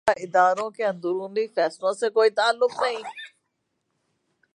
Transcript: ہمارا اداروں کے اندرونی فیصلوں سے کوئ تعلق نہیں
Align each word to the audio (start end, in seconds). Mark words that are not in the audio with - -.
ہمارا 0.03 0.21
اداروں 0.23 0.69
کے 0.69 0.83
اندرونی 0.85 1.45
فیصلوں 1.47 1.93
سے 1.93 2.09
کوئ 2.09 2.29
تعلق 2.35 2.71
نہیں 2.81 3.01